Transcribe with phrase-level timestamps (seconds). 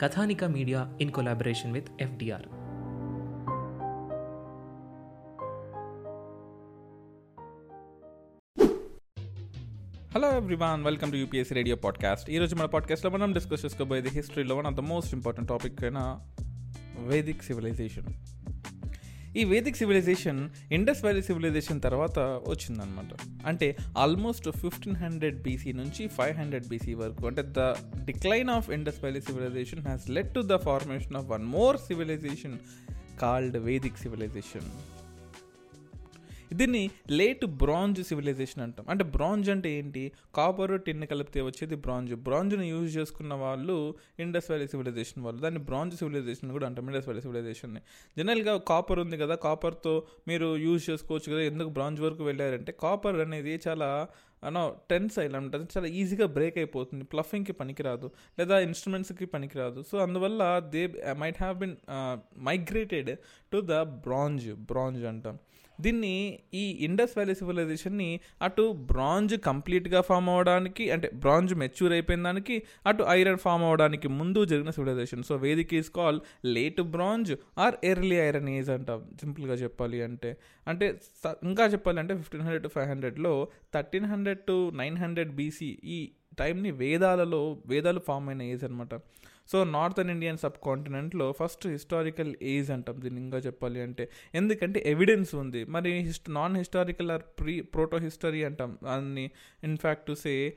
[0.00, 2.46] Kathanika media in collaboration with FDR
[10.14, 14.66] hello everyone welcome to UPSC radio podcast ఈరోజు మన పాడ్కాస్ట్లో మనం discuss చేసుకోబోయేది హిస్టరీలో one
[14.66, 16.00] of the most important topic అయిన
[17.06, 18.08] వేదిక్ సివిలైజేషన్
[19.36, 20.40] ఈ Vedic civilization
[20.72, 23.10] Indus valley civilization తర్వాత వచ్చిందనమాట
[23.46, 27.66] అంటే ఆల్మోస్ట్ ఫిఫ్టీన్ హండ్రెడ్ బీసీ నుంచి ఫైవ్ హండ్రెడ్ బీసీ వరకు అంటే the
[28.04, 32.56] decline of Indus valley civilization has led to the formation of one more civilization
[33.18, 34.68] called Vedic civilization
[36.58, 38.86] దీన్ని late bronze civilization అంటాం.
[38.88, 40.12] అంటే bronze అంటే ఏంటి?
[40.34, 42.14] కాపర్ టిన్ కలిపితే వచ్చేది బ్రాంజ్?
[42.14, 45.40] బ్రాంజ్ని యూజ్ చేసుకున్న వాళ్ళు ఇండస్ వ్యాలీ సివిలైజేషన్ వాళ్ళు.
[45.40, 47.82] దాన్ని బ్రాంజ్ సివిలైజేషన్ కూడా అంటాం ఇండస్ వ్యాలీ సివిలైజేషన్ని
[48.18, 49.94] జనరల్గా కాపర్ ఉంది కదా కాపర్తో
[50.28, 54.08] మీరు యూజ్ చేసుకోవచ్చు కదా ఎందుకు బ్రాంజ్ వరకు వెళ్ళారంటే కాపర్ అనేది చాలా
[54.48, 57.04] అనో టెన్స్ అయినా ఉంటుంది చాలా ఈజీగా బ్రేక్ అయిపోతుంది.
[57.04, 58.10] ప్లఫింగ్కి పనికిరాదు.
[58.38, 59.84] లేదా ఇన్స్ట్రుమెంట్స్కి పనికిరాదు.
[59.90, 61.76] సో అందువల్ల they might have been
[62.48, 63.10] migrated
[63.52, 65.38] to the bronze bronze అంటాం.
[65.80, 66.12] దీన్ని
[66.54, 68.08] ఈ ఇండస్ వ్యాలీ సివిలైజేషన్ని
[68.42, 74.44] అటు బ్రాంజ్ కంప్లీట్గా ఫామ్ అవ్వడానికి అంటే బ్రాంజ్ మెచ్యూర్ అయిపోయిన దానికి అటు ఐరన్ ఫామ్ అవ్వడానికి ముందు
[74.52, 75.24] జరిగిన civilization.
[75.30, 76.20] So Vedic is call
[76.56, 79.02] late bronze or early iron age అంటాం.
[79.20, 80.32] సింపుల్గా చెప్పాలి అంటే.
[80.66, 80.86] అంటే
[81.50, 83.34] ఇంకా చెప్పాలి అంటే ఫిఫ్టీన్ హండ్రెడ్ టు ఫైవ్ హండ్రెడ్లో
[83.74, 85.98] thirteen hundred to nine hundred BC ఈ
[86.38, 88.94] టైంని వేదాలలో వేదాలు ఫామ్ అయిన ఏజ్ అనమాట
[89.52, 94.08] సో నార్థన్ ఇండియన్ సబ్ కాంటినెంట్లో ఫస్ట్ హిస్టారికల్ ఏజ్ అంటాం దీన్ని ఇంకా చెప్పాలి అంటే.
[94.34, 95.64] ఎందుకంటే ఎవిడెన్స్ ఉంది.
[95.64, 99.30] మరి హిస్ట్ non historical or pre proto history అంటాం దాన్ని
[99.64, 100.56] in fact to say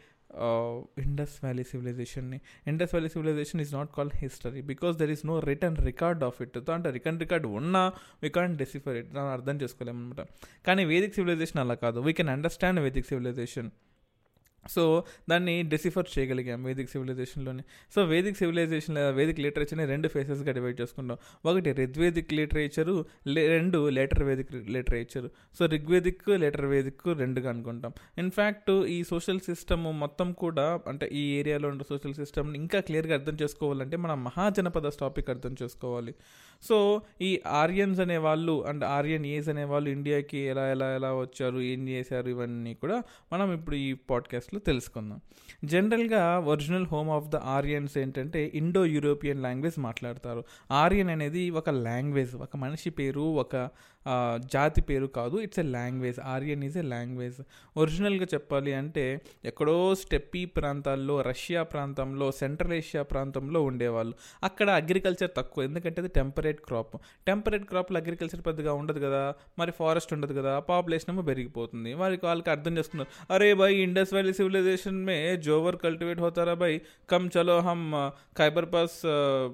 [0.98, 2.38] Indus valley సివిలైజేషన్ని
[2.68, 6.70] Indus valley civilization is not call history because there is no return record of it
[6.70, 7.92] అంటే రిటర్న్ రికార్డ్ ఉన్నా
[8.24, 10.22] వీ కాన్ డెసిఫర్ ఇట్ దాన్ని అర్థం చేసుకోలేమన్నమాట.
[10.66, 12.00] కానీ Vedic civilisation అలా కాదు.
[12.00, 13.72] We can understand Vedic civilization
[14.70, 17.64] so దాన్ని decipher చేయగలిగాం వేదిక్ సివిలైజేషన్లోని.
[17.96, 21.18] సో వేదిక్ సివిలైజేషన్ లేదా వేదిక్ లిటరేచర్ని రెండు ఫేసెస్గా డివైడ్ చేసుకుంటాం.
[21.46, 25.32] ఒకటి ఋగ్వేదిక్ లిటరేచరు రెండు later Vedic literature.
[25.60, 27.94] So Rigvedic later Vedic రెండుగా అనుకుంటాం.
[28.18, 33.38] ఇన్ఫ్యాక్ట్ ఈ సోషల్ సిస్టమ్ మొత్తం కూడా అంటే ఈ ఏరియాలో ఉండే సోషల్ సిస్టమ్ని ఇంకా క్లియర్గా అర్థం
[33.42, 36.16] చేసుకోవాలంటే మనం మహాజనపద టాపిక్ అర్థం చేసుకోవాలి.
[36.64, 41.60] సో ఈ ఆర్యన్స్ అనే వాళ్ళు అండ్ ఆర్యన్ ఏజ్ అనే వాళ్ళు ఇండియాకి ఎలా ఎలా ఎలా వచ్చారు
[41.62, 43.04] ఏం చేశారు ఇవన్నీ కూడా
[43.34, 45.22] మనం ఇప్పుడు ఈ పాడ్కాస్ట్లో తెలుసుకుందాం.
[45.66, 50.44] జనరల్గా original home of the Aryans ఏంటంటే ఇండో యూరోపియన్ లాంగ్వేజ్ మాట్లాడతారు.
[50.72, 53.70] ఆర్యన్ అనేది ఒక లాంగ్వేజ్ ఒక మనిషి పేరు ఒక
[54.54, 56.20] జాతి పేరు కాదు it's a language.
[56.20, 57.42] Aryan is a language.
[57.78, 64.14] ఒరిజినల్గా చెప్పాలి అంటే ఎక్కడో స్టెప్పీ ప్రాంతాల్లో రష్యా ప్రాంతంలో సెంట్రల్ ఏషియా ప్రాంతంలో ఉండేవాళ్ళు.
[64.44, 66.10] అక్కడ అగ్రికల్చర్ తక్కువ ఎందుకంటే అది
[66.54, 66.98] టెంపరేట్ క్రాప్
[67.28, 69.34] టెంపరేట్ క్రాప్లో అగ్రికల్చర్ పెద్దగా ఉండదు కదా.
[69.60, 70.60] మరి ఫారెస్ట్ ఉండదు కదా.
[70.60, 71.94] పాపులేషన్ ఏమో పెరిగిపోతుంది.
[71.94, 73.34] వారికి వాళ్ళకి అర్థం చేసుకున్నారు.
[73.34, 79.02] అరే భాయ్ ఇండస్ వ్యాలీ సివిలైజేషన్ మే జోవర్ కల్టివేట్ హోతారా భాయ్ కమ్ చలో హమ్ ఖైబర్ పాస్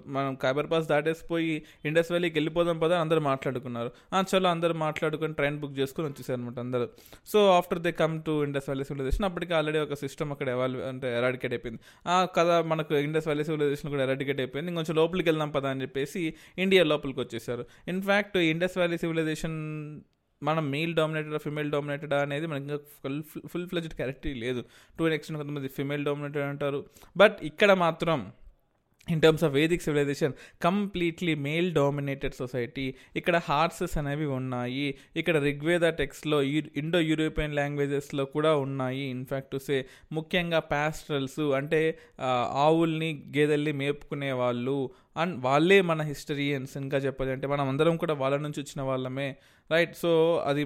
[0.08, 3.92] మనం ఖైబర్ పాస్ దాటేసిపోయి ఇండస్ వ్యాలీకి వెళ్ళిపోదాం పదా అందరూ మాట్లాడుకున్నారు.
[4.36, 6.88] చలో అందరూ మాట్లాడుకొని ట్రైన్ బుక్ చేసుకుని వచ్చేసారు అనమాట అందరూ.
[7.26, 11.18] So after they come to Indus valley civilization అప్పటికి ఆల్రెడీ ఒక సిస్టమ్ అక్కడ ఎవాల్వ్ అంటే
[11.18, 11.81] ఎరాడికేట్ అయిపోయింది.
[12.08, 14.72] ఆ కదా మనకు ఇండస్ వ్యాలీ సివిలైజేషన్ కూడా ఎరాడికేట్ అయిపోయింది.
[14.72, 19.57] ఇంకొంచెం లోపలికి వెళ్దాం పదా అని చెప్పేసి ఇండియా లోపలికి వచ్చేసారు in fact Indus valley civilization
[20.41, 23.21] మనం మేల్ డామినేటెడ్ ఫిమేల్ డామినేటెడ్ అనేది మనకి ఇంకా ఫుల్
[23.51, 24.62] ఫుల్ ఫ్లెజ్డ్ క్యారెక్టర్ లేదు.
[24.97, 26.80] టూ అండ్ ఎక్స్టెంట్ కొంతమంది ఫిమేల్ డామినేటెడ్ అంటారు.
[27.21, 28.19] బట్ ఇక్కడ మాత్రం
[29.07, 30.33] in terms of Vedic civilization
[30.65, 32.86] completely male dominated society
[33.19, 34.88] ఇక్కడ హార్సెస్ అనేవి ఉన్నాయి.
[35.19, 36.38] ఇక్కడ రిగ్వేద టెక్స్ట్లో
[36.81, 39.03] ఇండో యూరోపియన్ లాంగ్వేజెస్లో కూడా ఉన్నాయి.
[39.15, 39.77] ఇన్ఫ్యాక్ట్ సే
[40.18, 41.81] ముఖ్యంగా ప్యాస్ట్రల్స్ అంటే
[42.65, 44.77] ఆవుల్ని గేదెల్ని మేపుకునే వాళ్ళు
[45.19, 49.30] అండ్ వాళ్ళే మన హిస్టరియన్స్ ఇంకా చెప్పాలి అంటే మనం అందరం కూడా వాళ్ళ నుంచి వచ్చిన వాళ్ళమే.
[49.71, 50.12] రైట్ సో
[50.50, 50.62] అది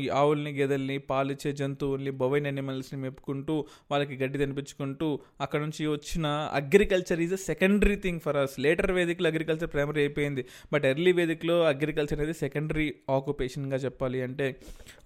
[0.00, 3.54] ఈ ఆవుల్ని గెదల్ని పాలిచ్చే జంతువుల్ని బొవైన్ యానిమల్స్ని మెప్పుకుంటూ
[3.90, 5.08] వాళ్ళకి గడ్డి తినిపించుకుంటూ
[5.40, 6.26] అక్కడ నుంచి వచ్చిన
[6.60, 10.44] agriculture is a secondary thing for us later వేదికలో అగ్రికల్చర్ ప్రైమరీ అయిపోయింది.
[10.72, 12.86] బట్ ఎర్లీ వేదికలో అగ్రికల్చర్ అనేది సెకండరీ
[13.16, 14.48] ఆక్యుపేషన్గా చెప్పాలి అంటే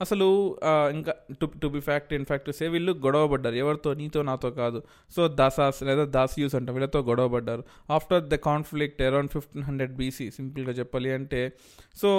[0.01, 0.59] అసలు
[0.99, 3.55] ఇంకా to to be fact in fact say వీళ్ళు గొడవ పడ్డారు.
[3.55, 3.95] ఎవరితో?
[3.95, 4.83] నీతో నాతో కాదు.
[5.17, 7.65] సో దాసాస్ లేదా దాసియూస్ అంటాం వీళ్ళతో గొడవ పడ్డారు.
[7.91, 11.41] After the con conflict around fifteen hundred BC సింపుల్గా చెప్పాలి అంటే
[12.03, 12.11] so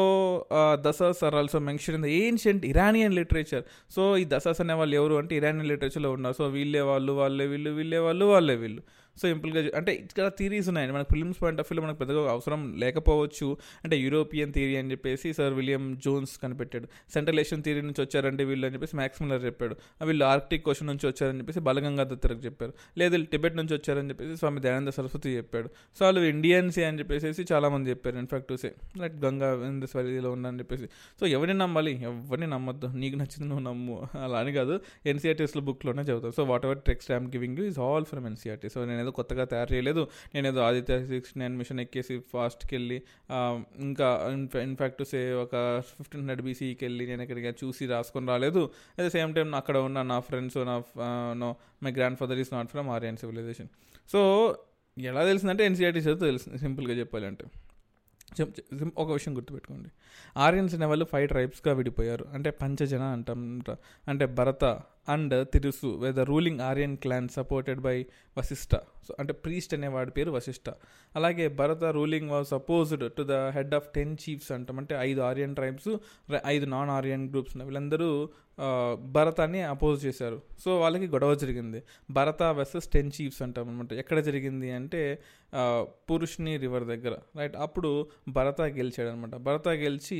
[0.85, 3.63] Dasas are also mention in the ancient Iranian literature
[3.95, 5.15] so ఈ దసాస్ అనే వాళ్ళు ఎవరు?
[5.21, 6.35] అంటే ఇరానియన్ లిటరేచర్లో ఉన్నారు.
[6.39, 8.81] సో వీళ్ళే వాళ్ళు వాళ్ళే వీళ్ళు వీళ్ళే వాళ్ళు వాళ్ళే వీళ్ళు.
[9.21, 13.57] సో సింపుల్గా అంటే ఇక్కడ థీరీస్ ఉన్నాయి మనకు ఫిల్మ్స్ పాయింట్ ఆఫ్ వ్యూలో మనకు పెద్దగా అవసరం లేకపోవచ్చు.
[13.83, 16.87] అంటే యూరోపియన్ థియరీ అని చెప్పేసి సర్ విలియం జోన్స్ కనిపెట్టాడు.
[17.13, 19.75] సెంట్రల్ ఏషియన్ థియరీ నుంచి వచ్చారంటే వీళ్ళు అని చెప్పేసి మ్యాక్స్ మిల్లర్ చెప్పాడు.
[20.05, 22.73] వీళ్ళు ఆర్క్టిక్ క్వశ్చన్ నుంచి వచ్చారని చెప్పేసి బలగంగాధర్ తిరగ చెప్పారు.
[22.97, 25.67] లేదు వీళ్ళు టిబెట్ నుంచి వచ్చారని చెప్పేసి స్వామి దయానంద సరస్వతి చెప్పాడు.
[25.67, 28.17] సో వాళ్ళు ఇండియన్సే అని చెప్పేసి చాలామంది చెప్పారు.
[28.17, 29.49] In fact say like Ganga
[29.85, 30.85] స్వరీలో ఉందని చెప్పేసి.
[31.19, 32.01] సో ఎవరిని నమ్మాలి?
[32.01, 32.87] ఎవరిని నమ్మద్దు.
[32.87, 34.07] నీకు నచ్చింది నువ్వు నమ్ము.
[34.23, 34.79] అలా అని కాదు.
[35.05, 39.06] ఎన్సీఆర్టీస్లో బుక్లోనే చదువుతాను so whatever text I'm giving you is all from NCERT so నేను
[39.07, 40.01] ఏదో కొత్తగా తయారు చేయలేదు.
[40.35, 42.97] నేనేదో ఆదిత్య సిక్స్ నైన్ మిషన్ ఎక్కేసి ఫాస్ట్కి వెళ్ళి
[43.85, 44.07] ఇంకా
[44.61, 45.55] ఇన్ఫ్యాక్ట్ సే ఒక
[45.97, 48.63] ఫిఫ్టీన్ హండ్రెడ్ బీసీకి వెళ్ళి నేను ఇక్కడికి చూసి రాసుకొని రాలేదు.
[48.97, 50.75] అట్ ద సేమ్ టైం అక్కడ ఉన్న నా ఫ్రెండ్స్ నా
[51.43, 51.49] no
[51.83, 53.69] my grandfather is not from Aryan civilization
[54.11, 54.19] so
[54.97, 57.45] ఎలా తెలిసిందంటే ఎన్సీఆర్టీ చదువు తెలిసింది సింపుల్గా చెప్పాలంటే.
[58.97, 59.89] ఒక విషయం గుర్తుపెట్టుకోండి.
[60.37, 62.25] ఆర్యన్స్ అనే వాళ్ళు ఫైవ్ ట్రైబ్స్గా విడిపోయారు.
[62.33, 63.41] అంటే పంచజన అంటాం
[64.07, 64.63] అంటే Bharata
[65.07, 65.89] and Tritsus
[66.19, 67.97] the ruling Aryan clan supported by
[68.37, 68.75] Vashishtha
[69.07, 70.69] so అంటే ప్రీస్ట్ అనేవాడి పేరు వశిష్ట
[71.15, 74.77] అలాగే Bharata ruling was supposed to the head of ten chiefs అంటాం.
[74.77, 75.89] అంటే ఐదు ఆర్యన్ ట్రైబ్స్
[76.45, 78.09] ఐదు నాన్ ఆర్యన్ గ్రూప్స్ ఉన్నాయి వీళ్ళందరూ
[79.15, 80.41] భరతాన్ని అపోజ్ చేశారు.
[80.63, 81.79] సో వాళ్ళకి గొడవ జరిగింది.
[82.11, 85.01] భరత వర్సెస్ టెన్ చీఫ్స్ అంటాం అనమాట ఎక్కడ జరిగింది అంటే
[86.09, 87.15] పురుష్ని రివర్ దగ్గర.
[87.37, 87.91] రైట్ అప్పుడు
[88.29, 90.19] భరత గెలిచాడు అనమాట భరత గెలిచి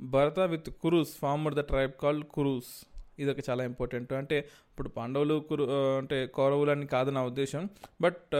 [0.00, 2.72] Bharata with Kurus formed the tribe called Kurus
[3.18, 4.12] ఇది ఒక చాలా ఇంపార్టెంట్.
[4.12, 4.38] అంటే
[4.70, 5.64] ఇప్పుడు పాండవులు కురు
[5.98, 7.68] అంటే కౌరవులు అని కాదు నా ఉద్దేశం.
[8.00, 8.36] బట్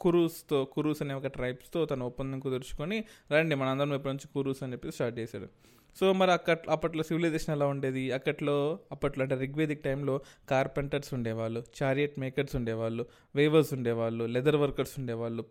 [0.00, 4.92] కురూస్తో కురూస్ అనే ఒక ట్రైబ్స్తో తను ఒప్పందం కుదుర్చుకొని రండి మనందరం ఎప్పటి నుంచి కురూస్ అని చెప్పి
[4.92, 5.48] స్టార్ట్ చేశాడు.
[5.96, 8.02] సో మరి అక్కడ అప్పట్లో సివిలైజేషన్ ఎలా ఉండేది?
[8.12, 10.14] అక్కట్లో అప్పట్లో అంటే రిగ్వేదిక్ టైంలో
[10.48, 13.06] కార్పెంటర్స్ ఉండేవాళ్ళు చారియట్ మేకర్స్ ఉండేవాళ్ళు
[13.36, 15.44] వేవర్స్ ఉండేవాళ్ళు లెదర్ వర్కర్స్ ఉండేవాళ్ళు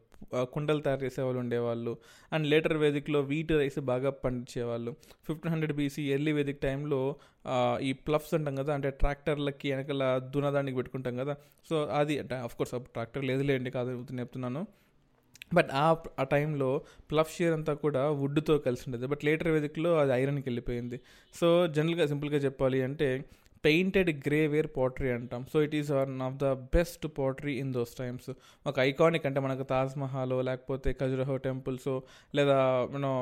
[0.54, 1.98] కుండలు తయారు చేసేవాళ్ళు ఉండేవాళ్ళు
[2.34, 4.92] అండ్ లేటర్ వేదిక్లో వీట్ రైస్ బాగా పండించేవాళ్ళు.
[5.28, 7.02] Fifteen hundred BC early Vedic టైంలో
[7.82, 10.06] ఈ ప్లఫ్స్ అంటాం కదా అంటే ట్రాక్టర్లకి వెనకాల
[10.36, 11.36] దునదానికి పెట్టుకుంటాం కదా.
[11.70, 14.68] సో అది అంటే కోర్స్ అప్పుడు ట్రాక్టర్ లేదులేండి కాదు చెప్తున్నాను.
[15.54, 19.08] బట్ ఆ ఆ టైంలో ప్లఫ్ షేర్ అంతా కూడా వుడ్తో కలిసి ఉండేది.
[19.08, 21.00] బట్ లేటర్ వేదికలో అది ఐరన్కి వెళ్ళిపోయింది
[21.40, 23.26] సో జనరల్గా సింపుల్గా చెప్పాలి అంటే
[23.66, 25.46] పెయింటెడ్ గ్రే వేర్ పోట్రీ అంటాం.
[25.54, 28.30] So it is one of the best pottery in those times.
[28.68, 32.00] ఒక ఐకానిక్ అంటే మనకు తాజ్మహల్ లేకపోతే ఖజురహో టెంపుల్స్
[32.36, 32.58] లేదా
[32.92, 33.14] మనం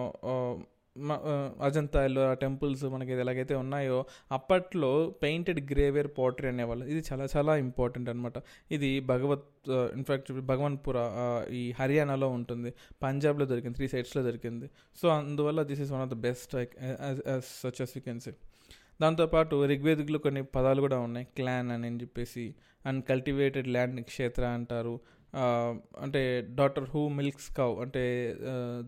[1.67, 3.97] అజంతాలో ఆ టెంపుల్స్ మనకి ఎలాగైతే ఉన్నాయో
[4.31, 4.91] అప్పట్లో
[5.23, 6.85] పెయింటెడ్ గ్రేవేర్ పోట్రీ అనేవాళ్ళు.
[6.91, 8.37] ఇది చాలా చాలా ఇంపార్టెంట్ అనమాట
[8.71, 10.97] ఇది భగవత్ ఇన్ఫ్యాక్ట్ భగవన్పుర
[11.61, 12.71] ఈ హర్యానాలో ఉంటుంది.
[13.03, 14.69] పంజాబ్లో దొరికింది త్రీ సైడ్స్లో దొరికింది.
[15.01, 16.55] సో అందువల్ల this is one of the best
[17.61, 18.33] such as you can say
[19.01, 21.25] దాంతోపాటు ఋగ్వేదిక్లో కొన్ని పదాలు కూడా ఉన్నాయి.
[21.37, 22.45] క్లాన్ అని చెప్పేసి
[22.89, 24.95] అండ్ కల్టివేటెడ్ ల్యాండ్ క్షేత్ర అంటారు.
[26.01, 26.21] అంటే
[26.55, 28.03] డాటర్ హూ మిల్క్స్ కౌ అంటే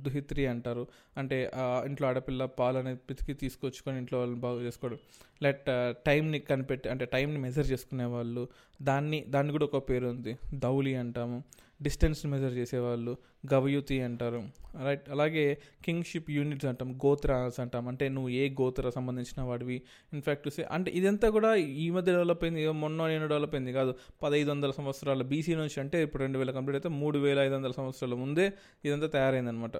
[0.05, 0.83] దుహిత్రి అంటారు.
[1.17, 1.37] అంటే
[1.85, 4.99] ఇంట్లో ఆడపిల్ల పాలు అనేది పితికి తీసుకొచ్చుకొని ఇంట్లో వాళ్ళని బాగు చేసుకోవడం.
[5.43, 5.65] లెట్
[6.05, 8.47] టైంని కనిపెట్టి అంటే టైంని మెజర్ చేసుకునే వాళ్ళు.
[8.81, 11.39] దాన్ని దాన్ని కూడా ఒక పేరు ఉంది దౌలి అంటాము.
[11.81, 13.17] డిస్టెన్స్ని మెజర్ చేసేవాళ్ళు
[13.53, 14.41] గవయుతి అంటారు.
[14.83, 17.87] రైట్ అలాగే కింగ్షిప్ యూనిట్స్ అంటాం గోత్రాస్ అంటాం.
[17.87, 19.81] అంటే నువ్వు ఏ గోత్ర సంబంధించిన వాడివి?
[20.13, 22.67] ఇన్ఫ్యాక్ట్ అంటే ఇదంతా కూడా ఈ మధ్య డెవలప్ అయింది.
[22.67, 23.73] మొన్న నేను డెవలప్ అయింది.
[23.73, 27.55] కాదు పదహైదు వందల సంవత్సరాల బీసీ నుంచి అంటే ఇప్పుడు రెండు వేల కంప్లీట్ అయితే మూడు వేల ఐదు
[27.55, 28.51] వందల సంవత్సరాల ముందే
[28.85, 29.77] ఇదంతా తయారైందనమాట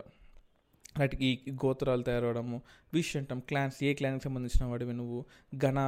[1.00, 2.62] రైట్ ఈ గోత్రాలు తయారవడము
[2.94, 5.26] విష్ అంటాం క్లాన్స్ ఏ క్లాన్కి సంబంధించిన వాడివి నువ్వు?
[5.56, 5.80] ఘన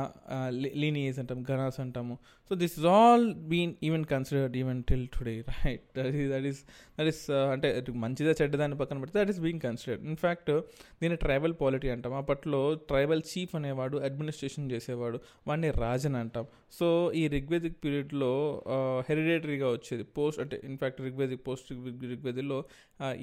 [0.82, 2.18] లీనియేజ్ అంటాం ఘనాస్ అంటాము.
[2.50, 6.16] So this is all been even considered even till today right that
[6.52, 6.62] is
[6.98, 7.70] that is that అంటే
[8.04, 10.50] మంచిదా చెడ్డదాన్ని పక్కన పెడితే that is being considered in fact
[11.02, 12.14] దీన్ని ట్రైబల్ పాలిటీ అంటాం.
[12.22, 16.48] అప్పట్లో ట్రైబల్ చీఫ్ అనేవాడు అడ్మినిస్ట్రేషన్ చేసేవాడు వాడిని రాజన్ అంటాం.
[16.80, 16.88] సో
[17.22, 18.32] ఈ రిగ్వేదిక్ పీరియడ్లో
[19.10, 20.08] హెరిడేటరీగా వచ్చేది.
[20.18, 21.72] పోస్ట్ అంటే ఇన్ఫ్యాక్ట్ రిగ్వేదిక్ పోస్ట్
[22.16, 22.60] రిగ్వేదిలో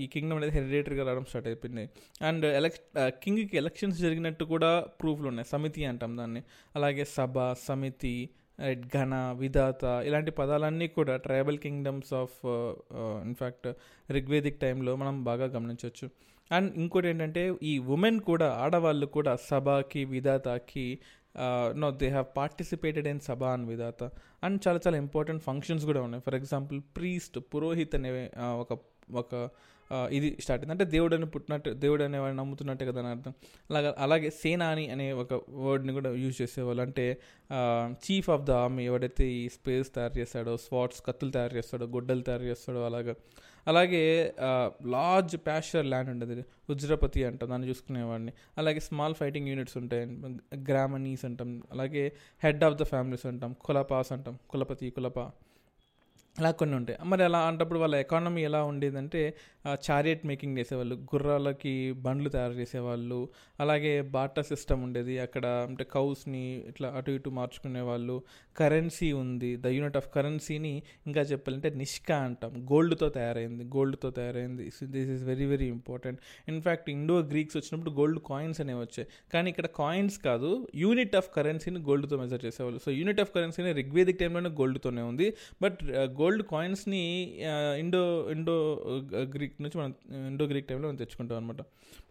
[0.05, 1.87] ఈ కింగ్డమ్ అనేది హెరిడేటరీగా రావడం స్టార్ట్ అయిపోయింది.
[2.31, 2.81] అండ్ ఎలక్
[3.25, 5.51] కింగ్కి ఎలక్షన్స్ జరిగినట్టు కూడా ప్రూఫ్లు ఉన్నాయి.
[5.55, 6.43] సమితి అంటాం దాన్ని.
[6.77, 8.17] అలాగే సభ సమితి
[8.97, 12.39] ఘన విధాత ఇలాంటి పదాలన్నీ కూడా tribal kingdoms of
[13.25, 13.69] in fact
[14.11, 16.11] Rigvedic టైంలో మనం బాగా గమనించవచ్చు.
[16.53, 20.99] అండ్ ఇంకోటి ఏంటంటే ఈ ఉమెన్ కూడా ఆడవాళ్ళు కూడా సభకి విధాతకి
[21.77, 24.05] no they have participated in sabha and Vidatha.
[24.43, 26.23] And చాలా చాలా ఇంపార్టెంట్ ఫంక్షన్స్ కూడా ఉన్నాయి.
[26.27, 28.73] ఫర్ ఎగ్జాంపుల్ ప్రీస్ట్ పురోహిత్ అనే ఒక
[29.15, 29.35] ఒక
[30.11, 30.73] ఇది స్టార్ట్ అయింది.
[30.73, 33.35] అంటే దేవుడు అని పుట్టినట్టు దేవుడు అనేవాడిని నమ్ముతున్నట్టే కదా అని అర్థం.
[33.71, 36.83] అలాగే అలాగే సేనాని అనే ఒక వర్డ్ని కూడా యూజ్ చేసేవాళ్ళు.
[36.83, 37.21] అంటే
[37.93, 42.43] చీఫ్ ఆఫ్ ద ఆర్మీ ఎవడైతే ఈ స్పేస్ తయారు చేస్తాడో స్వాట్స్ కత్తులు తయారు చేస్తాడో గొడ్డలు తయారు
[42.43, 43.15] చేస్తాడో అలాగా.
[43.67, 44.35] అలాగే
[44.87, 48.33] లార్జ్ ప్యాషర్ ల్యాండ్ ఉండేది ఉజ్రపతి అంటాం దాన్ని చూసుకునేవాడిని.
[48.59, 50.05] అలాగే స్మాల్ ఫైటింగ్ యూనిట్స్ ఉంటాయి.
[50.71, 51.63] గ్రామనీస్ అంటాం.
[51.73, 52.13] అలాగే
[52.45, 53.57] హెడ్ ఆఫ్ ద ఫ్యామిలీస్ అంటాం.
[53.65, 54.39] కులపాస్ అంటాం.
[54.51, 55.19] కులపతి కులప.
[56.39, 56.97] అలా కొన్ని ఉంటాయి.
[57.11, 59.21] మరి అలా అంటప్పుడు వాళ్ళ ఎకానమీ ఎలా ఉండేదంటే
[59.87, 61.73] చారియట్ మేకింగ్ చేసేవాళ్ళు గుర్రాలకి
[62.05, 63.19] బండ్లు తయారు చేసేవాళ్ళు
[63.61, 65.15] అలాగే బాటా సిస్టమ్ ఉండేది.
[65.19, 68.17] అక్కడ అంటే కౌస్ని ఇట్లా అటు ఇటు మార్చుకునే వాళ్ళు
[68.57, 69.51] కరెన్సీ ఉంది.
[69.65, 70.75] ద యూనిట్ ఆఫ్ కరెన్సీని
[71.07, 72.53] ఇంకా చెప్పాలంటే నిష్కా అంటాం.
[72.73, 73.65] గోల్డ్తో తయారైంది.
[73.77, 74.67] గోల్డ్తో తయారైంది.
[74.97, 76.21] This is very very important
[76.55, 79.09] in fact Indo Greeks వచ్చినప్పుడు గోల్డ్ కాయిన్స్ అనేవి వచ్చాయి.
[79.33, 80.53] కానీ ఇక్కడ కాయిన్స్ కాదు
[80.85, 82.83] యూనిట్ ఆఫ్ కరెన్సీని గోల్డ్తో మెజర్ చేసేవాళ్ళు.
[82.87, 85.29] సో యూనిట్ ఆఫ్ కరెన్సీని రిగ్వేదిక్ టైంలోనే గోల్డ్తోనే ఉంది.
[85.63, 87.03] బట్ గోల్డ్ కాయిన్స్ని
[87.79, 88.55] ఇండో ఇండో
[89.15, 89.95] గ్రీక్ నుంచి మనం
[90.27, 91.57] ఇండో గ్రీక్ టైంలో మనం తెచ్చుకుంటాం అనమాట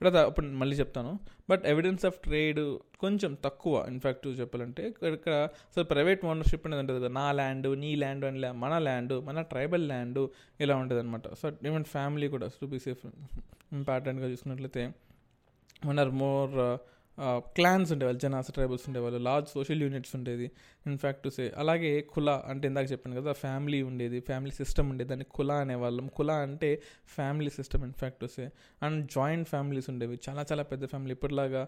[0.01, 1.19] బట్ అది అప్పుడు మళ్ళీ చెప్తాను.
[1.49, 4.83] బట్ ఎవిడెన్స్ ఆఫ్ ట్రేడ్ కొంచెం తక్కువ ఇన్ఫ్యాక్ట్ చెప్పాలంటే.
[4.87, 9.41] ఇక్కడ అసలు ప్రైవేట్ ఓనర్షిప్ అనేది ఉంటుంది కదా నా ల్యాండ్ నీ ల్యాండ్ అని మన ల్యాండ్ మన
[9.41, 10.27] ట్రైబల్ ల్యాండ్
[10.59, 13.05] ఇలా ఉంటుంది అనమాట సో ఈవెన్ ఫ్యామిలీ కూడా టు బీ సేఫ్
[13.73, 14.93] ఇంపార్టెంట్గా చూసినట్లయితే
[15.85, 16.77] వన్ ఆర్ మోర్
[17.57, 20.51] క్లాన్స్ ఉండేవాళ్ళు జనాస ట్రైబల్స్ ఉండేవాళ్ళు లార్జ్ సోషల్ యూనిట్స్ ఉండేది.
[20.87, 25.09] ఇన్ఫ్యాక్ట్ టు సే అలాగే కుల అంటే ఇందాక చెప్పాను కదా ఫ్యామిలీ ఉండేది ఫ్యామిలీ సిస్టమ్ ఉండేది.
[25.09, 26.07] దాన్ని కుల అనేవాళ్ళం.
[26.07, 26.81] కుల అంటే
[27.15, 28.49] family system in fact to say
[28.83, 30.19] and joint families ఉండేవి.
[30.29, 31.67] చాలా చాలా పెద్ద ఫ్యామిలీ ఇప్పటిలాగా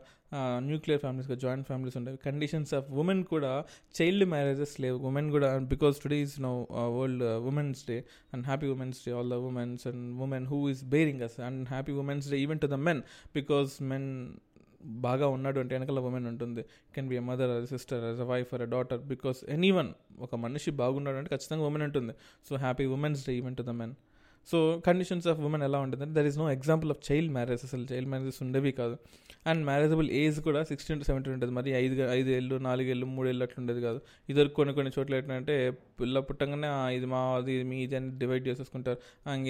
[0.59, 2.17] న్యూక్లియర్ ఫ్యామిలీస్గా జాయింట్ ఫ్యామిలీస్ ఉండేవి.
[2.25, 3.65] కండిషన్స్ ఆఫ్ ఉమెన్ కూడా
[4.01, 4.97] చైల్డ్ మ్యారేజెస్ లేవు.
[4.97, 9.33] ఉమెన్ కూడా because today is no world women's day and happy women's day all the
[9.33, 13.01] women's and women who is bearing us and happy women's day even to the men
[13.35, 14.09] because men
[14.81, 16.61] బాగా ఉన్నాడు అంటే వెనకాల women ఉంటుంది.
[16.95, 19.93] Can be a mother or sister or a wife or a daughter because any one
[20.19, 22.13] ఒక మనిషి బాగున్నాడు అంటే ఖచ్చితంగా ఉమెన్ ఉంటుంది.
[22.49, 23.93] So happy women's day event to the men
[24.51, 28.09] so conditions of women ఎలా ఉంటుందంటే there is no example of child marriage అసలు child
[28.11, 28.95] marriages ఉండేవి కాదు.
[29.51, 31.53] అండ్ మ్యారేజబుల్ ఏజ్ కూడా సిక్స్టీన్ టు సెవెంటీన్ ఉంటుంది.
[31.57, 33.99] మరి ఐదు ఐదు ఏళ్ళు నాలుగేళ్ళు ఏళ్ళు అట్లా ఉండేది కాదు.
[34.31, 35.55] ఇద్దరు కొన్ని కొన్ని చోట్ల ఏంటంటే
[35.99, 38.99] పిల్ల పుట్టంగానే ఇది మా అది మీ ఇది అని డివైడ్ చేసేసుకుంటారు.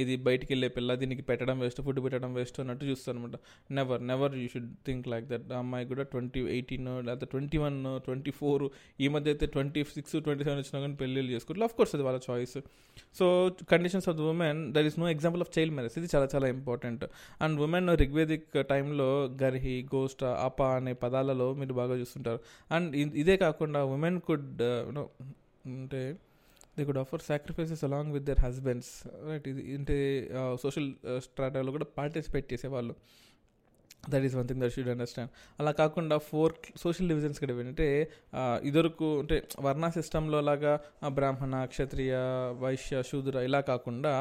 [0.04, 3.38] ఇది బయటికి వెళ్ళే పిల్ల దీనికి పెట్టడం వేస్ట్ ఫుడ్ పెట్టడం వేస్ట్ అన్నట్టు చూస్తారు అనమాట
[3.80, 7.78] never never you should think like that అమ్మాయి కూడా ట్వంటీ ఎయిటీన్ లేకపోతే ట్వంటీ వన్
[8.08, 8.66] ట్వంటీ ఫోర్
[9.04, 12.20] ఈ మధ్య అయితే ట్వంటీ సిక్స్ ట్వంటీ సెవెన్ వచ్చినా కానీ పెళ్ళిళ్ళు చేసుకుంటారు ఆఫ్ కోర్స్ అది వాళ్ళ
[12.30, 12.58] choice
[13.20, 13.26] so
[13.74, 17.04] conditions of the women there is no example of child marriage ఇది చాలా చాలా ఇంపార్టెంట్
[17.46, 19.10] అండ్ ఉమెన్ రిగ్వేదిక్ టైంలో
[19.42, 22.40] గర్హి గోస్ట్ అప అనే పదాలలో మీరు బాగా చూస్తుంటారు.
[22.76, 25.06] అండ్ ఇదే కాకుండా ఉమెన్ కుడ్ uh,
[25.72, 26.02] అంటే
[26.76, 28.92] they could offer sacrifices along with their husbands
[29.30, 29.98] right ఇది అంటే
[30.64, 30.90] సోషల్
[31.26, 32.96] స్ట్రాటాలో uh, కూడా పార్టిసిపేట్ చేసేవాళ్ళు.
[34.04, 37.88] That is one thing that should understand అలా కాకుండా ఫోర్ సోషల్ డివిజన్స్ కూడా ఏంటంటే
[38.64, 40.74] ఇదరకు అంటే వర్ణ సిస్టంలో లాగా
[41.10, 42.14] బ్రాహ్మణ క్షత్రియ
[42.60, 44.14] వైశ్య శూద్ర ఇలా కాకుండా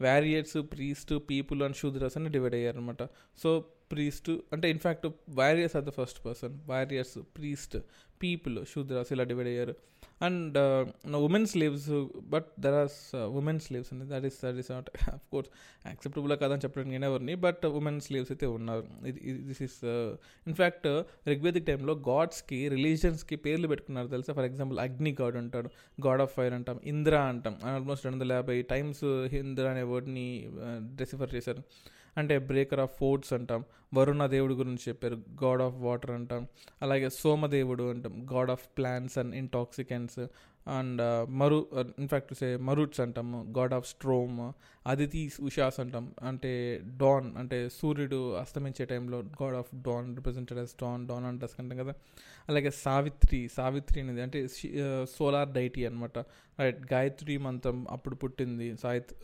[0.00, 3.02] warriors priest people and Shudras అని డివైడ్ అయ్యారు అనమాట
[3.38, 3.50] సో
[3.92, 7.76] ప్రీస్ట్ అంటే in fact warriors are the first person warriors priest
[8.26, 9.74] people Shudras ఇలా డివైడ్ అయ్యారు
[10.26, 10.56] and
[11.26, 11.86] women slaves
[12.32, 12.92] but there are
[13.38, 15.50] women slaves అనేది that is that is not of course
[15.86, 18.84] acceptable కాదని చెప్పడం నేను ఎవరిని బట్ ఉమెన్ స్లీవ్స్ అయితే ఉన్నారు.
[19.10, 19.78] ఇది దిస్ ఇస్
[20.50, 20.86] ఇన్ఫ్యాక్ట్
[21.32, 24.34] రిగ్వేదిక్ టైంలో గాడ్స్కి రిలీజియన్స్కి పేర్లు పెట్టుకున్నారు తెలుసా?
[24.38, 25.70] ఫర్ ఎగ్జాంపుల్ అగ్ని గాడ్ అంటాడు
[26.06, 27.56] గాడ్ ఆఫ్ ఫైర్ అంటాం ఇంద్ర అంటాం.
[27.72, 29.04] ఆల్మోస్ట్ రెండు వందల యాభై టైమ్స్
[29.42, 30.28] ఇంద్ర అనే వర్డ్ని
[31.02, 31.62] డెసిఫర్ uh, చేశారు.
[32.16, 36.42] అంటే బ్రేకర్ ఆఫ్ ఫోర్ట్స్ అంటాం వరుణ దేవుడు గురించి చెప్పారు గాడ్ ఆఫ్ వాటర్ అంటాం
[36.82, 40.20] అలాగే సోమదేవుడు అంటాం god of plants and intoxicants
[40.66, 44.38] and uh, మరు uh, ఇన్ఫ్యాక్ట్ సే మరుట్స్ అంటాము god of storm
[44.86, 46.52] Aditi Ushas అంటాం అంటే
[47.02, 51.94] డాన్ అంటే సూర్యుడు అస్తమించే టైంలో god of dawn represented as dawn dawn అంటాస్ అంటాం కదా
[52.48, 54.40] అలాగే సావిత్రి సావిత్రి అనేది అంటే
[54.84, 56.18] uh, సోలార్ డైటీ అనమాట
[56.58, 59.14] రైట్ గాయత్రి మంత్రం అప్పుడు పుట్టింది సావిత్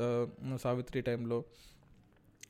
[0.59, 1.41] సావిత్రి టైంలో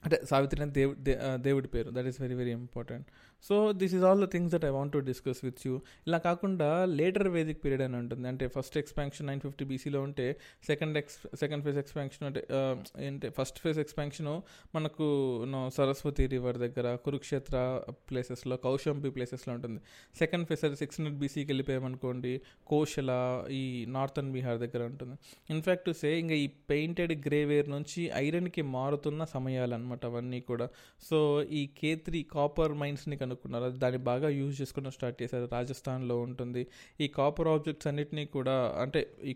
[0.04, 0.94] అంటే సావిత్రి అని దేవు
[1.36, 1.90] దేవుడి పేరు.
[1.94, 3.06] That is very very important
[3.48, 5.74] so this is all the things that I want to discuss with you.
[6.08, 6.70] ఇలా కాకుండా
[7.00, 8.26] లేటర్ వేదిక్ పీరియడ్ అని ఉంటుంది.
[8.32, 10.26] అంటే ఫస్ట్ ఎక్స్పాన్షన్ నైన్ ఫిఫ్టీ బీసీలో ఉంటే
[10.70, 12.42] second ex second phase expansion అంటే
[13.08, 14.30] ఏంటి ఫస్ట్ ఫేజ్ ఎక్స్పాన్షన్
[14.74, 15.06] మనకు
[15.76, 17.56] సరస్వతి రివర్ దగ్గర కురుక్షేత్ర
[18.10, 19.80] ప్లేసెస్లో కౌశంబి ప్లేసెస్లో ఉంటుంది.
[20.20, 22.32] సెకండ్ ఫేజ్ అది సిక్స్ హండ్రెడ్ బీసీకి వెళ్ళిపోయామనుకోండి
[22.72, 23.10] కోశల
[23.60, 23.62] ఈ
[23.96, 25.16] నార్థన్ బీహార్ దగ్గర ఉంటుంది.
[25.54, 30.68] ఇన్ఫ్యాక్ట్ సే ఇంకా ఈ పెయింటెడ్ గ్రేవేర్ నుంచి ఐరన్కి మారుతున్న సమయాలు అనమాట అవన్నీ కూడా.
[31.08, 31.18] సో
[31.60, 35.46] ఈ కే త్రీ కాపర్ మైన్స్ని కనుక్కున్నారు దాన్ని బాగా యూజ్ చేసుకోవడం స్టార్ట్ చేశారు.
[35.56, 36.62] రాజస్థాన్లో ఉంటుంది.
[37.04, 39.32] ఈ కాపర్ ఆబ్జెక్ట్స్ అన్నిటినీ కూడా అంటే ఈ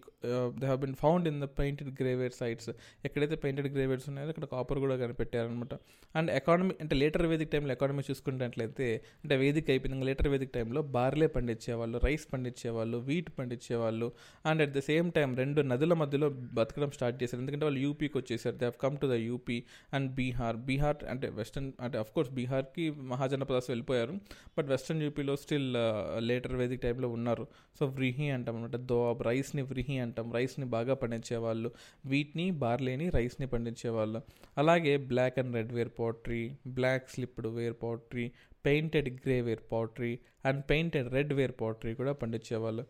[0.61, 2.71] they have been found in the painted grey ware sites
[3.07, 5.75] ఎక్కడైతే పెయింటెడ్ గ్రేవేర్స్ ఉన్నాయో అక్కడ కాపర్ కూడా కనిపెట్టారనమాట
[6.19, 8.89] అండ్ ఎకానమీ అంటే లేటర్ వేదిక టైంలో ఎకానమీ చూసుకున్నట్లయితే
[9.23, 14.09] అంటే వేదిక అయిపోయింది లేటర్ వేదిక టైంలో బార్లే పండించేవాళ్ళు రైస్ పండించేవాళ్ళు wheat పండించేవాళ్ళు
[14.51, 17.41] and at the same time రెండు నదుల మధ్యలో బతకడం స్టార్ట్ చేశారు.
[17.43, 18.57] ఎందుకంటే వాళ్ళు యూపీకి వచ్చేసారు.
[18.61, 19.59] They have come to the UP
[19.97, 24.41] and Bihar Bihar అంటే వెస్టర్న్ అంటే అఫ్ కోర్స్ బీహార్కి మహాజనపదాస్ వెళ్ళిపోయారు.
[24.59, 25.75] బట్ వెస్ట్రన్ యూపీలో స్టిల్
[26.19, 27.47] లేటర్ వేదిక టైంలో ఉన్నారు.
[27.79, 30.33] సో వ్రీహి అంటాం అనమాట దోబ్ రైస్ని వ్రీహి అంటాం.
[30.33, 31.71] రైస్ని బాగా పండించేవాళ్ళు.
[32.07, 34.21] వీటిని బార్లేని రైస్ని పండించేవాళ్ళు.
[34.59, 38.33] అలాగే black and red ware pottery black slipped ware pottery
[38.67, 42.85] painted grey ware pottery and painted red ware pottery కూడా పండించేవాళ్ళు.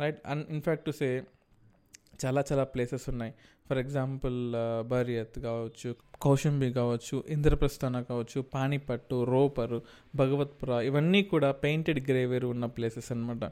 [0.00, 0.18] Right?
[0.26, 1.22] And in fact to say
[2.26, 3.34] చాలా చాలా ప్లేసెస్ ఉన్నాయి.
[3.68, 4.38] ఫర్ ఎగ్జాంపుల్
[4.88, 5.90] బరియత్ కావచ్చు
[6.24, 9.78] కౌశంబి కావచ్చు ఇంద్రప్రస్థాన కావచ్చు పానిపట్టు రోపరు
[10.16, 13.44] భగవత్పుర ఇవన్నీ కూడా పెయింటెడ్ గ్రేవేర్ ఉన్న ప్లేసెస్ అనమాట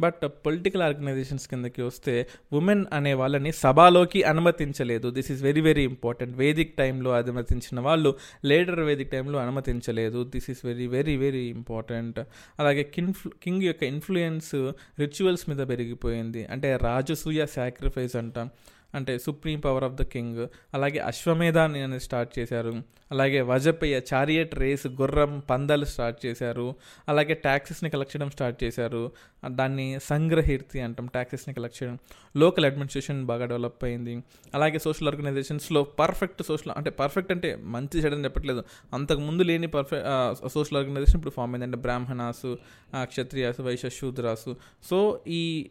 [0.00, 2.14] బట్ పొలిటికల్ ఆర్గనైజేషన్స్ కిందకి వస్తే
[2.52, 5.10] ఉమెన్ అనే వాళ్ళని సభలోకి అనుమతించలేదు.
[5.10, 8.12] This is very very important Vedic టైంలో అనుమతించిన వాళ్ళు
[8.44, 10.24] లేటర్ వేదిక్ టైంలో అనుమతించలేదు.
[10.24, 12.20] This is very very very important
[12.58, 14.54] అలాగే కిన్ఫ్లు కింగ్ యొక్క ఇన్ఫ్లుయెన్స్
[14.98, 16.44] రిచువల్స్ మీద పెరిగిపోయింది.
[16.46, 18.50] అంటే రాజసూయ సాక్రిఫైస్ అంటాం.
[18.96, 20.46] అంటే supreme power of the king.
[20.74, 22.74] అలాగే అశ్వమేధాన్ని అనేది స్టార్ట్ చేశారు.
[23.12, 26.74] అలాగే వజపయ్య చారియట్ రేస్ గుర్రం పందాలు స్టార్ట్ చేశారు.
[27.08, 29.12] అలాగే ట్యాక్సెస్ని కలెక్ట్ చేయడం స్టార్ట్ చేశారు.
[29.48, 31.98] దాన్ని సంగ్రహీర్తి అంటాం ట్యాక్సెస్ని కలెక్ట్ చేయడం.
[32.36, 34.14] లోకల్ అడ్మినిస్ట్రేషన్ బాగా డెవలప్ అయింది.
[34.54, 38.64] అలాగే సోషల్ ఆర్గనైజేషన్స్లో పర్ఫెక్ట్ సోషల్ అంటే పర్ఫెక్ట్ అంటే మంచి చేయడం చెప్పట్లేదు.
[38.94, 41.64] అంతకు ముందు లేని పర్ఫెక్ట్ సోషల్ ఆర్గనైజేషన్ ఇప్పుడు ఫామ్ అయింది.
[41.64, 42.58] అంటే బ్రాహ్మణాసు
[43.02, 44.56] క్షత్రియాసు వైశ్య శూద్రాసు.
[44.90, 45.70] సో ఈ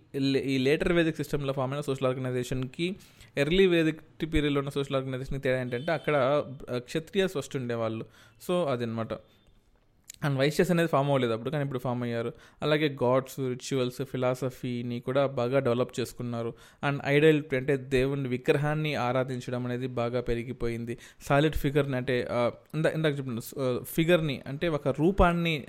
[0.53, 2.95] ఈ లేటర్ వేదిక్ సిస్టంలో ఫామ్ అయిన సోషల్ ఆర్గనైజేషన్కి
[3.37, 6.43] ఎర్లీ వేదిక్ పీరియడ్లో ఉన్న సోషల్ ఆర్గనైజేషన్కి తేడా ఏంటంటే అక్కడ
[6.77, 8.05] క్షత్రియాస్ ఫస్ట్ ఉండేవాళ్ళు.
[8.41, 9.13] సో అదనమాట.
[10.23, 12.33] అండ్ వైశ్యస్ అనేది ఫామ్ అవ్వలేదు అప్పుడు కానీ ఇప్పుడు ఫామ్ అయ్యారు.
[12.61, 16.53] అలాగే గాడ్స్ రిచువల్స్ ఫిలాసఫీని కూడా బాగా డెవలప్ చేసుకున్నారు.
[16.83, 20.97] అండ్ ఐడల్ అంటే దేవుని విగ్రహాన్ని ఆరాధించడం అనేది బాగా పెరిగిపోయింది.
[21.27, 22.27] సాలిడ్ ఫిగర్ని అంటే
[22.75, 23.39] ఇందాక చెప్పిన
[23.83, 25.65] ఫిగర్ని అంటే ఒక రూపాన్ని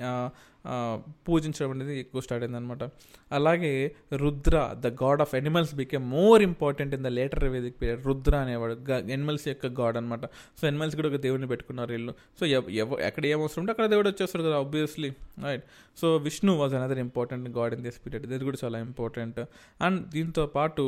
[1.27, 2.85] పూజించడం అనేది ఎక్కువ స్టార్ట్ అయింది అనమాట
[3.33, 3.73] అలాగే
[4.17, 8.77] Rudra the god of animals became more important in the later Vedic period Rudra అనేవాడు
[9.17, 10.25] ఎనిమల్స్ యొక్క గాడ్ అనమాట
[10.59, 12.15] సో ఎనిమల్స్ కూడా ఒక దేవుడిని పెట్టుకున్నారు వీళ్ళు.
[12.41, 12.65] సో ఎవ
[13.01, 15.11] ఎక్కడ ఏం అవసరం ఉంటే అక్కడ దేవుడు వచ్చేస్తారు కదా obviously
[15.45, 15.65] right
[15.99, 19.41] so Vishnu was another important god in this period ఇది కూడా చాలా ఇంపార్టెంట్
[19.81, 20.85] అండ్ దీంతో పాటు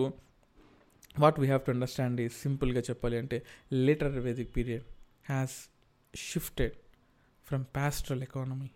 [1.17, 3.39] what we have to understand ఈ సింపుల్గా చెప్పాలి అంటే
[3.87, 4.85] later Vedic period
[5.29, 5.57] has
[6.15, 6.77] shifted
[7.47, 8.69] from pastoral economy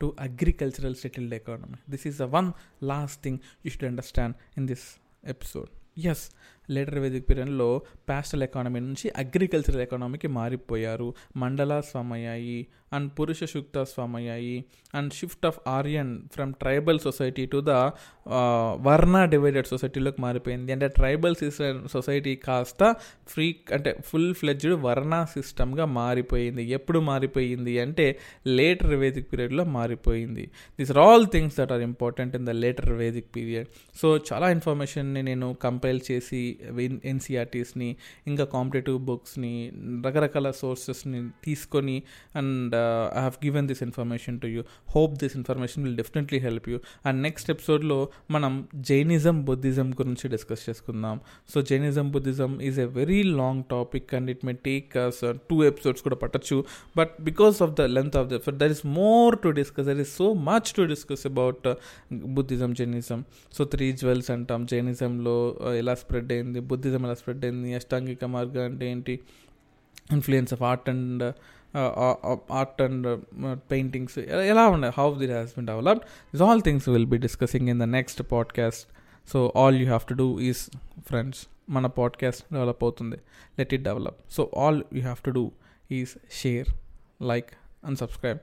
[0.00, 1.78] to agricultural settled economy.
[1.88, 5.70] This is the one last thing you should understand in this episode.
[6.12, 6.24] As
[6.70, 11.14] later Vedic పీరియడ్లో pastoral economy నుంచి agricultural ఎకానమీకి మారిపోయారు.
[11.36, 17.70] మండలా స్వామయ్యాయి and Purusha Sukta స్వామయ్యాయి and shift of Aryan from tribal society to the
[18.82, 20.72] varna divided సొసైటీలోకి మారిపోయింది.
[20.72, 22.94] అంటే tribal system society కాస్త
[23.28, 26.64] free అంటే full fledged varna సిస్టమ్గా మారిపోయింది.
[26.64, 30.50] ఎప్పుడు మారిపోయింది అంటే లేటర్ వేదిక్ పీరియడ్లో మారిపోయింది.
[30.78, 35.22] These are all things that are important in the later Vedic period so చాలా ఇన్ఫర్మేషన్ని
[35.22, 36.55] నేను కంపైల్ చేసి
[37.04, 39.72] ఎన్సీఆర్టీస్ని ఇంకా కాంపిటేటివ్ బుక్స్ని
[40.06, 42.02] రకరకాల సోర్సెస్ని తీసుకొని
[42.36, 42.74] and
[43.14, 47.22] I have given this information to you hope this information will definitely help you and
[47.22, 51.20] next ఎపిసోడ్లో మనం జైనిజం బుద్ధిజం గురించి డిస్కస్ చేసుకుందాం.
[51.54, 54.92] So Jainism Buddhism is a very long topic and it may take
[55.50, 56.64] two episodes కూడా పట్టచ్చు.
[56.96, 60.14] But because of the length of the episode there is more to discuss there is
[60.16, 61.66] so much to discuss about
[62.36, 63.20] Buddhism Jainism
[63.58, 64.60] so three jewels అంటాం.
[64.66, 65.36] జైనిజంలో
[65.78, 66.45] ఎలా spread అయింది?
[66.54, 69.20] Buddhism ఎలా spread అయింది అష్టాంగిక మార్గం అంటే ఏంటి
[70.12, 71.22] influence of art and
[72.50, 73.20] art and
[73.70, 77.80] paintings ఎలా ఉన్నాయి how did has been developed this all things will be discussing in
[77.80, 78.88] the next podcast
[79.30, 80.70] so all you have to do is
[81.06, 83.16] friends మన podcast develop అవుతుంది
[83.58, 85.52] let it develop so all you have to do
[85.90, 86.66] is share
[87.22, 87.46] like
[87.84, 88.38] and subscribe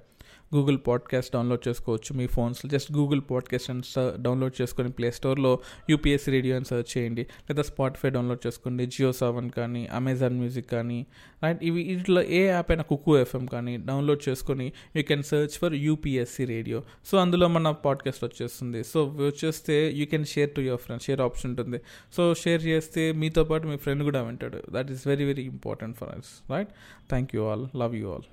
[0.55, 2.17] Google podcast download చేసుకోవచ్చు.
[2.17, 3.81] మీ ఫోన్స్లో just Google podcast అని
[4.23, 7.21] download చేసుకొని play స్టోర్లో UPSC radio అని search చేయండి.
[7.21, 8.85] లేదా స్పాటిఫై డౌన్లోడ్ చేసుకోండి.
[8.85, 11.05] జియో సెవెన్ కానీ అమెజాన్ మ్యూజిక్ కానీ
[11.43, 15.73] రైట్ ఇవి వీటిలో ఏ యాప్ అయినా కుక్కు ఎఫ్ఎం కానీ డౌన్లోడ్ చేసుకొని you can search for
[15.73, 18.83] UPSC radio so అందులో మన పాడ్కాస్ట్ వచ్చేస్తుంది.
[18.83, 21.79] సో వచ్చేస్తే you can share to your friend share option ఉంటుంది.
[22.17, 24.61] సో షేర్ చేస్తే మీతో పాటు మీ ఫ్రెండ్ కూడా వింటాడు.
[24.69, 26.69] That is very very important for us right
[27.09, 28.27] thank you all love you all